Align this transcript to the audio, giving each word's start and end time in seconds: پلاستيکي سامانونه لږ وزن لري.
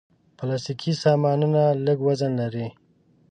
پلاستيکي 0.37 0.91
سامانونه 1.03 1.63
لږ 1.85 1.97
وزن 2.07 2.31
لري. 2.41 2.67